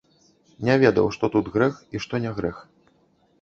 Не 0.69 0.77
ведаў, 0.83 1.09
што 1.17 1.29
тут 1.35 1.51
грэх 1.59 1.75
і 1.97 2.03
што 2.07 2.23
не 2.25 2.31
грэх. 2.41 2.65